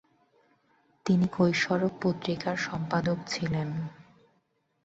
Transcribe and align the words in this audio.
তিনি 1.05 1.25
কৈশোরক 1.27 1.93
পত্রিকার 2.01 2.55
সম্পাদক 2.57 3.17
ছিলেন। 3.27 3.69